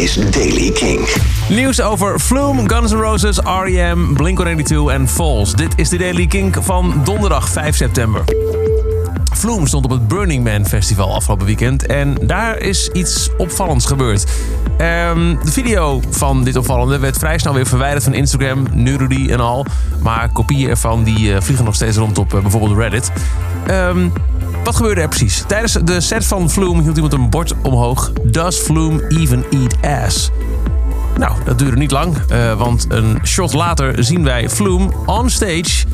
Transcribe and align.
is 0.00 0.14
Daily 0.14 0.70
King. 0.70 1.08
Nieuws 1.48 1.80
over 1.80 2.18
Flume, 2.18 2.68
Guns 2.68 2.92
N' 2.92 2.96
Roses, 2.96 3.38
R.E.M., 3.38 4.14
Blink-182 4.14 4.92
en 4.92 5.08
Falls. 5.08 5.52
Dit 5.52 5.72
is 5.76 5.88
de 5.88 5.98
Daily 5.98 6.26
Kink 6.26 6.56
van 6.60 7.00
donderdag 7.04 7.48
5 7.48 7.76
september. 7.76 8.24
Flume 9.34 9.66
stond 9.66 9.84
op 9.84 9.90
het 9.90 10.08
Burning 10.08 10.44
Man 10.44 10.66
Festival 10.66 11.14
afgelopen 11.14 11.46
weekend 11.46 11.86
en 11.86 12.14
daar 12.22 12.58
is 12.58 12.88
iets 12.92 13.28
opvallends 13.36 13.86
gebeurd. 13.86 14.24
Ehm, 14.78 15.34
de 15.44 15.52
video 15.52 16.02
van 16.10 16.44
dit 16.44 16.56
opvallende 16.56 16.98
werd 16.98 17.18
vrij 17.18 17.38
snel 17.38 17.54
weer 17.54 17.66
verwijderd 17.66 18.04
van 18.04 18.14
Instagram, 18.14 18.66
nudity 18.72 19.30
en 19.30 19.40
al. 19.40 19.66
Maar 20.02 20.32
kopieën 20.32 20.68
ervan 20.68 21.04
die 21.04 21.34
eh, 21.34 21.40
vliegen 21.40 21.64
nog 21.64 21.74
steeds 21.74 21.96
rond 21.96 22.18
op 22.18 22.34
eh, 22.34 22.40
bijvoorbeeld 22.40 22.76
Reddit. 22.78 23.12
Ehm, 23.66 24.08
wat 24.64 24.76
gebeurde 24.76 25.00
er 25.00 25.08
precies? 25.08 25.44
Tijdens 25.46 25.72
de 25.72 26.00
set 26.00 26.26
van 26.26 26.50
Flume 26.50 26.82
hield 26.82 26.94
iemand 26.94 27.12
een 27.12 27.30
bord 27.30 27.54
omhoog. 27.62 28.12
Does 28.22 28.56
Flume 28.56 29.06
even 29.08 29.44
eat 29.50 30.04
ass? 30.04 30.30
Nou, 31.18 31.32
dat 31.44 31.58
duurde 31.58 31.76
niet 31.76 31.90
lang, 31.90 32.16
eh, 32.28 32.58
want 32.58 32.86
een 32.88 33.18
shot 33.24 33.52
later 33.52 34.04
zien 34.04 34.24
wij 34.24 34.50
Flume 34.50 34.88
on 35.06 35.30
stage 35.30 35.86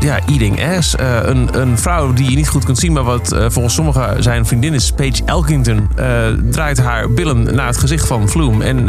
ja, 0.00 0.18
eating 0.26 0.76
ass. 0.76 0.94
Uh, 1.00 1.16
een, 1.22 1.60
een 1.60 1.78
vrouw 1.78 2.12
die 2.12 2.30
je 2.30 2.36
niet 2.36 2.48
goed 2.48 2.64
kunt 2.64 2.78
zien, 2.78 2.92
maar 2.92 3.02
wat 3.02 3.32
uh, 3.32 3.44
volgens 3.48 3.74
sommigen 3.74 4.22
zijn 4.22 4.46
vriendin 4.46 4.74
is, 4.74 4.92
Paige 4.92 5.22
Elkington, 5.24 5.88
draait 6.50 6.78
haar 6.78 7.10
billen 7.10 7.54
naar 7.54 7.66
het 7.66 7.76
gezicht 7.76 8.06
van 8.06 8.28
Flume. 8.28 8.64
En 8.64 8.88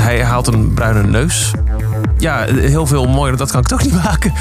hij 0.00 0.24
haalt 0.24 0.46
een 0.46 0.74
bruine 0.74 1.02
neus. 1.02 1.50
Ja, 2.18 2.44
heel 2.54 2.86
veel 2.86 3.06
mooier 3.06 3.36
dat 3.36 3.50
kan 3.50 3.60
ik 3.60 3.66
toch 3.66 3.82
niet 3.82 4.02
maken. 4.04 4.32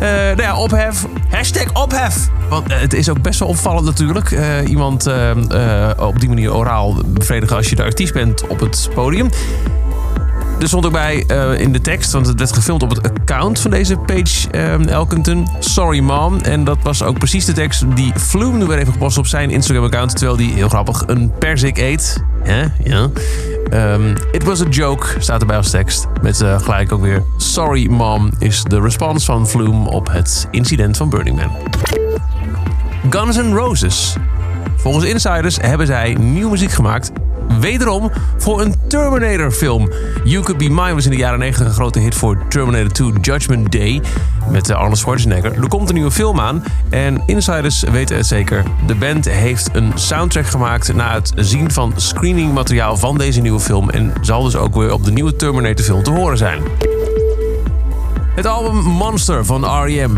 Nou 0.00 0.42
ja, 0.42 0.56
ophef. 0.56 1.06
Hashtag 1.30 1.72
ophef. 1.72 2.28
Want 2.48 2.74
het 2.74 2.92
is 2.92 3.08
ook 3.08 3.22
best 3.22 3.38
wel 3.38 3.48
opvallend 3.48 3.84
natuurlijk. 3.84 4.38
iemand 4.66 5.10
op 5.96 6.20
die 6.20 6.28
manier 6.28 6.54
oraal 6.54 6.96
bevredigen 7.06 7.56
als 7.56 7.68
je 7.70 7.76
de 7.76 7.82
artiest 7.82 8.12
bent 8.12 8.46
op 8.46 8.60
het 8.60 8.88
podium. 8.94 9.30
Er 10.60 10.68
stond 10.68 10.86
ook 10.86 10.92
bij 10.92 11.16
in 11.58 11.72
de 11.72 11.80
tekst, 11.80 12.12
want 12.12 12.26
het 12.26 12.38
werd 12.38 12.52
gefilmd 12.52 12.82
op 12.82 12.90
het 12.90 13.02
account 13.02 13.60
van 13.60 13.70
deze 13.70 13.96
page 13.96 14.48
Elkington. 14.88 15.48
Sorry 15.58 16.00
mom. 16.00 16.40
En 16.40 16.64
dat 16.64 16.78
was 16.82 17.02
ook 17.02 17.18
precies 17.18 17.44
de 17.44 17.52
tekst 17.52 17.84
die 17.94 18.12
Flume 18.18 18.58
nu 18.58 18.64
weer 18.64 18.78
even 18.78 18.92
gepost 18.92 19.18
op 19.18 19.26
zijn 19.26 19.50
Instagram-account. 19.50 20.16
Terwijl 20.16 20.36
hij 20.36 20.46
heel 20.46 20.68
grappig 20.68 21.02
een 21.06 21.32
perzik 21.38 21.78
eet. 21.78 22.22
Hè? 22.42 22.64
Ja. 22.84 23.10
Um, 23.72 24.14
It 24.32 24.44
was 24.44 24.62
a 24.62 24.68
joke 24.68 25.06
staat 25.18 25.40
erbij 25.40 25.56
als 25.56 25.70
tekst. 25.70 26.06
Met 26.22 26.40
uh, 26.40 26.60
gelijk 26.60 26.92
ook 26.92 27.00
weer 27.00 27.22
Sorry 27.36 27.90
mom 27.90 28.30
is 28.38 28.64
de 28.64 28.80
respons 28.80 29.24
van 29.24 29.46
Flume 29.46 29.88
op 29.88 30.08
het 30.08 30.48
incident 30.50 30.96
van 30.96 31.08
Burning 31.08 31.36
Man. 31.36 31.50
Guns 33.10 33.36
N' 33.36 33.52
Roses. 33.54 34.16
Volgens 34.76 35.04
insiders 35.04 35.56
hebben 35.60 35.86
zij 35.86 36.14
nieuwe 36.14 36.50
muziek 36.50 36.70
gemaakt 36.70 37.10
wederom 37.58 38.10
voor 38.36 38.60
een 38.60 38.74
Terminator-film. 38.88 39.92
You 40.24 40.44
Could 40.44 40.58
Be 40.58 40.68
Mine 40.68 40.94
was 40.94 41.04
in 41.04 41.10
de 41.10 41.16
jaren 41.16 41.38
90 41.38 41.66
een 41.66 41.72
grote 41.72 41.98
hit 41.98 42.14
voor 42.14 42.38
Terminator 42.48 42.92
2 42.92 43.12
Judgment 43.20 43.72
Day 43.72 44.00
met 44.50 44.70
Arnold 44.70 44.98
Schwarzenegger. 44.98 45.62
Er 45.62 45.68
komt 45.68 45.88
een 45.88 45.94
nieuwe 45.94 46.10
film 46.10 46.40
aan 46.40 46.64
en 46.90 47.22
insiders 47.26 47.82
weten 47.82 48.16
het 48.16 48.26
zeker. 48.26 48.64
De 48.86 48.94
band 48.94 49.28
heeft 49.28 49.68
een 49.72 49.92
soundtrack 49.94 50.46
gemaakt 50.46 50.94
na 50.94 51.12
het 51.14 51.32
zien 51.36 51.70
van 51.70 51.92
screeningmateriaal 51.96 52.96
van 52.96 53.18
deze 53.18 53.40
nieuwe 53.40 53.60
film 53.60 53.90
en 53.90 54.12
zal 54.20 54.42
dus 54.42 54.56
ook 54.56 54.74
weer 54.74 54.92
op 54.92 55.04
de 55.04 55.12
nieuwe 55.12 55.36
Terminator-film 55.36 56.02
te 56.02 56.10
horen 56.10 56.38
zijn. 56.38 56.62
Het 58.34 58.46
album 58.46 58.76
Monster 58.76 59.44
van 59.44 59.64
R.E.M. 59.64 60.16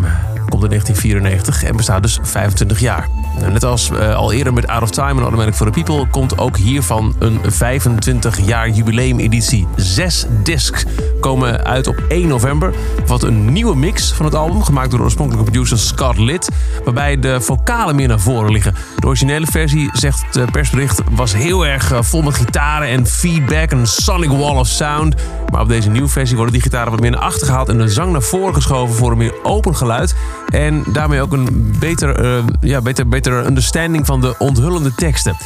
komt 0.52 0.64
in 0.64 0.70
1994 0.70 1.62
en 1.62 1.76
bestaat 1.76 2.02
dus 2.02 2.18
25 2.22 2.80
jaar. 2.80 3.08
Net 3.50 3.64
als 3.64 3.90
uh, 3.90 4.14
al 4.14 4.32
eerder 4.32 4.52
met 4.52 4.66
Out 4.66 4.82
of 4.82 4.90
Time 4.90 5.10
en 5.10 5.20
Automatic 5.20 5.54
for 5.54 5.70
the 5.70 5.82
People 5.82 6.06
komt 6.10 6.38
ook 6.38 6.56
hiervan 6.56 7.14
een 7.18 7.40
25 7.46 8.46
jaar 8.46 8.68
jubileumeditie. 8.68 9.66
Zes 9.76 10.26
discs 10.42 10.84
komen 11.20 11.64
uit 11.64 11.86
op 11.86 12.02
1 12.08 12.28
november. 12.28 12.74
Wat 13.06 13.22
een 13.22 13.52
nieuwe 13.52 13.76
mix 13.76 14.12
van 14.12 14.24
het 14.24 14.34
album, 14.34 14.62
gemaakt 14.62 14.90
door 14.90 14.98
de 14.98 15.04
oorspronkelijke 15.04 15.50
producer 15.50 15.78
Scott 15.78 16.18
Litt, 16.18 16.48
waarbij 16.84 17.18
de 17.18 17.40
vocalen 17.40 17.96
meer 17.96 18.08
naar 18.08 18.20
voren 18.20 18.52
liggen. 18.52 18.74
De 18.96 19.06
originele 19.06 19.46
versie, 19.46 19.90
zegt 19.92 20.24
het 20.30 20.50
persbericht, 20.50 21.02
was 21.10 21.34
heel 21.34 21.66
erg 21.66 21.92
uh, 21.92 22.02
vol 22.02 22.22
met 22.22 22.34
gitaren 22.34 22.88
en 22.88 23.06
feedback, 23.06 23.70
een 23.70 23.86
sonic 23.86 24.30
wall 24.30 24.56
of 24.56 24.66
sound. 24.66 25.14
Maar 25.52 25.60
op 25.60 25.68
deze 25.68 25.90
nieuwe 25.90 26.08
versie 26.08 26.36
worden 26.36 26.54
die 26.54 26.62
gitaren 26.62 26.90
wat 26.90 27.00
meer 27.00 27.10
naar 27.10 27.20
achter 27.20 27.46
gehaald 27.46 27.68
en 27.68 27.78
de 27.78 27.88
zang 27.88 28.12
naar 28.12 28.22
voren 28.22 28.54
geschoven 28.54 28.94
voor 28.94 29.10
een 29.10 29.18
meer 29.18 29.34
open 29.42 29.76
geluid. 29.76 30.14
En 30.52 30.84
daarmee 30.92 31.20
ook 31.20 31.32
een 31.32 31.74
beter, 31.78 32.24
uh, 32.24 32.44
ja, 32.60 32.80
beter, 32.80 33.08
beter 33.08 33.46
understanding 33.46 34.06
van 34.06 34.20
de 34.20 34.34
onthullende 34.38 34.94
teksten. 34.94 35.36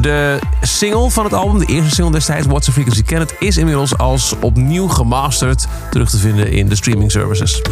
De 0.00 0.38
single 0.60 1.10
van 1.10 1.24
het 1.24 1.32
album, 1.32 1.58
de 1.58 1.66
eerste 1.66 1.94
single 1.94 2.12
destijds, 2.12 2.46
What's 2.46 2.66
the 2.66 2.72
Frequency 2.72 3.02
Can 3.02 3.26
is 3.38 3.56
inmiddels 3.56 3.98
als 3.98 4.34
opnieuw 4.40 4.88
gemasterd 4.88 5.66
terug 5.90 6.10
te 6.10 6.18
vinden 6.18 6.50
in 6.50 6.68
de 6.68 6.76
streaming 6.76 7.10
services. 7.10 7.62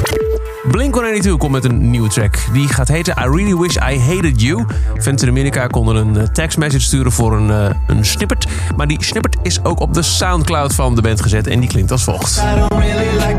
Blink-182 0.71 1.31
komt 1.39 1.53
met 1.53 1.65
een 1.65 1.91
nieuwe 1.91 2.09
track. 2.09 2.37
Die 2.53 2.69
gaat 2.69 2.89
heten 2.89 3.15
I 3.19 3.29
Really 3.29 3.57
Wish 3.57 3.77
I 3.77 3.99
Hated 3.99 4.41
You. 4.41 4.65
Fans 5.01 5.23
in 5.23 5.29
Amerika 5.29 5.67
konden 5.67 5.97
een 5.97 6.17
eh, 6.17 6.27
text 6.27 6.59
message 6.59 6.83
sturen 6.83 7.13
voor 7.13 7.37
een, 7.37 7.49
uh, 7.49 7.71
een 7.87 8.05
snippet. 8.05 8.47
Maar 8.77 8.87
die 8.87 9.05
snippet 9.05 9.37
is 9.43 9.65
ook 9.65 9.81
op 9.81 9.95
de 9.95 10.03
Soundcloud 10.03 10.75
van 10.75 10.95
de 10.95 11.03
band 11.03 11.21
gezet 11.21 11.47
en 11.47 11.61
die 11.61 11.69
klinkt 11.69 11.91
als 11.91 12.05
volgt. 12.05 12.37
I 12.37 12.59
don't 12.59 12.73
really 12.73 13.27
like 13.27 13.37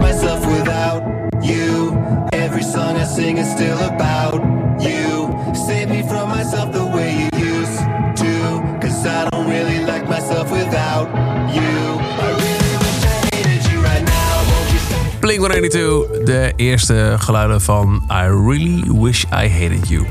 Blink-182, 15.47 16.23
de 16.23 16.53
eerste 16.55 17.15
geluiden 17.19 17.61
van 17.61 18.03
I 18.09 18.27
Really 18.47 18.91
Wish 18.91 19.23
I 19.23 19.49
Hated 19.49 19.87
You. 19.87 20.05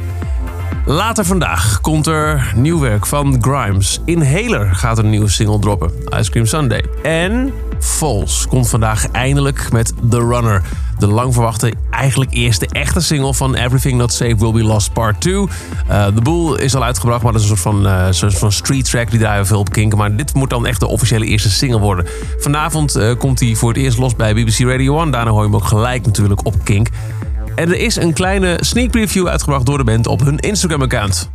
Later 0.87 1.25
vandaag 1.25 1.81
komt 1.81 2.07
er 2.07 2.53
nieuw 2.57 2.81
werk 2.81 3.07
van 3.07 3.39
Grimes. 3.41 4.01
Inhaler 4.05 4.75
gaat 4.75 4.99
een 4.99 5.11
nieuwe 5.11 5.29
single 5.29 5.59
droppen, 5.59 5.91
Ice 6.19 6.31
Cream 6.31 6.47
Sunday. 6.47 6.85
En 7.03 7.53
Falls 7.79 8.47
komt 8.49 8.69
vandaag 8.69 9.11
eindelijk 9.11 9.73
met 9.73 9.93
The 10.11 10.19
Runner. 10.19 10.63
De 10.99 11.07
lang 11.07 11.33
verwachte, 11.35 11.73
eigenlijk 11.91 12.33
eerste 12.35 12.67
echte 12.67 13.01
single 13.01 13.35
van 13.35 13.55
Everything 13.55 13.99
Not 13.99 14.13
Safe 14.13 14.37
Will 14.37 14.53
Be 14.53 14.63
Lost 14.63 14.93
Part 14.93 15.21
2. 15.21 15.35
Uh, 15.35 15.47
de 16.15 16.21
boel 16.23 16.57
is 16.57 16.75
al 16.75 16.85
uitgebracht, 16.85 17.23
maar 17.23 17.33
dat 17.33 17.43
is 17.43 17.51
een 17.51 17.57
soort 17.57 17.75
van, 17.75 17.87
uh, 17.87 18.07
soort 18.11 18.39
van 18.39 18.53
street 18.53 18.91
track. 18.91 19.11
Die 19.11 19.19
daar 19.19 19.47
veel 19.47 19.59
op 19.59 19.71
kinken. 19.71 19.99
Maar 19.99 20.17
dit 20.17 20.35
moet 20.35 20.51
dan 20.51 20.67
echt 20.67 20.81
de 20.81 20.87
officiële 20.87 21.25
eerste 21.25 21.51
single 21.51 21.81
worden. 21.81 22.07
Vanavond 22.39 22.97
uh, 22.97 23.17
komt 23.19 23.41
hij 23.41 23.55
voor 23.55 23.69
het 23.69 23.79
eerst 23.79 23.99
los 23.99 24.17
bij 24.17 24.35
BBC 24.35 24.59
Radio 24.59 25.01
1. 25.01 25.11
Daarna 25.11 25.31
hoor 25.31 25.41
je 25.41 25.47
hem 25.47 25.57
ook 25.57 25.65
gelijk 25.65 26.07
natuurlijk 26.07 26.47
op 26.47 26.55
Kink. 26.65 26.89
En 27.55 27.69
er 27.69 27.79
is 27.79 27.97
een 27.97 28.13
kleine 28.13 28.57
sneak 28.61 28.91
preview 28.91 29.29
uitgebracht 29.29 29.67
door 29.67 29.79
de 29.79 29.85
band 29.85 30.07
op 30.07 30.21
hun 30.21 30.39
Instagram-account. 30.39 31.31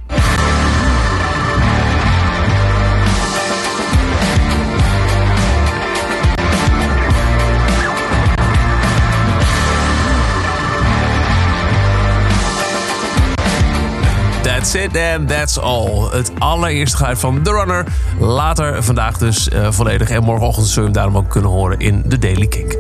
That's 14.42 14.74
it 14.74 14.98
and 15.16 15.28
that's 15.28 15.58
all. 15.58 16.08
Het 16.12 16.32
allereerste 16.38 16.98
geluid 16.98 17.20
van 17.20 17.42
The 17.42 17.52
Runner. 17.52 17.86
Later 18.20 18.84
vandaag 18.84 19.18
dus 19.18 19.50
uh, 19.50 19.72
volledig. 19.72 20.10
En 20.10 20.24
morgenochtend 20.24 20.68
zul 20.68 20.82
je 20.82 20.88
hem 20.88 20.98
daarom 20.98 21.18
ook 21.18 21.30
kunnen 21.30 21.52
horen 21.52 21.80
in 21.80 22.04
de 22.06 22.20
Daily 22.20 22.48
Kink. 22.48 22.78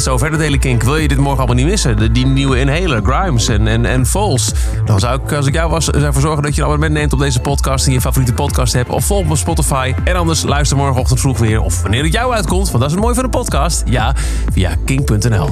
Tot 0.00 0.08
zover 0.08 0.30
de 0.30 0.36
Daily 0.36 0.58
Kink. 0.58 0.82
Wil 0.82 0.96
je 0.96 1.08
dit 1.08 1.18
morgen 1.18 1.36
allemaal 1.36 1.56
niet 1.56 1.66
missen? 1.66 1.96
De, 1.96 2.12
die 2.12 2.26
nieuwe 2.26 2.58
Inhaler, 2.58 3.02
Grimes 3.04 3.48
en, 3.48 3.66
en, 3.66 3.84
en 3.84 4.06
Falls. 4.06 4.52
Dan 4.84 5.00
zou 5.00 5.20
ik, 5.22 5.32
als 5.32 5.46
ik 5.46 5.54
jou 5.54 5.70
was, 5.70 5.90
ervoor 5.90 6.22
zorgen 6.22 6.42
dat 6.42 6.54
je 6.54 6.60
een 6.60 6.66
abonnement 6.66 6.92
neemt 6.92 7.12
op 7.12 7.18
deze 7.18 7.40
podcast... 7.40 7.84
die 7.84 7.94
je 7.94 8.00
favoriete 8.00 8.32
podcast 8.32 8.72
hebt. 8.72 8.90
Of 8.90 9.04
volg 9.04 9.24
me 9.24 9.30
op 9.30 9.36
Spotify. 9.36 9.94
En 10.04 10.16
anders 10.16 10.42
luister 10.42 10.76
morgenochtend 10.76 11.20
vroeg 11.20 11.38
weer. 11.38 11.60
Of 11.60 11.82
wanneer 11.82 12.02
het 12.02 12.12
jou 12.12 12.34
uitkomt, 12.34 12.66
want 12.66 12.78
dat 12.78 12.86
is 12.86 12.92
het 12.92 13.00
mooie 13.00 13.14
van 13.14 13.24
een 13.24 13.30
podcast. 13.30 13.82
Ja, 13.86 14.14
via 14.52 14.76
kink.nl. 14.84 15.50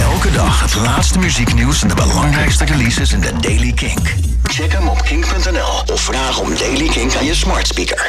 Elke 0.00 0.30
dag 0.32 0.60
het 0.60 0.74
laatste 0.74 1.18
muzieknieuws 1.18 1.82
en 1.82 1.88
de 1.88 1.94
belangrijkste 1.94 2.64
releases 2.64 3.12
in 3.12 3.20
de 3.20 3.32
Daily 3.40 3.72
Kink. 3.72 4.14
Check 4.42 4.72
hem 4.72 4.88
op 4.88 5.02
kink.nl 5.02 5.94
of 5.94 6.00
vraag 6.00 6.40
om 6.40 6.48
Daily 6.58 6.88
Kink 6.88 7.14
aan 7.14 7.24
je 7.24 7.34
smart 7.34 7.66
speaker. 7.66 8.04